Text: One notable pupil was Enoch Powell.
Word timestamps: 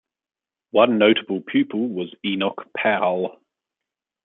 One 0.71 0.97
notable 0.97 1.41
pupil 1.41 1.87
was 1.87 2.11
Enoch 2.25 2.67
Powell. 2.75 3.39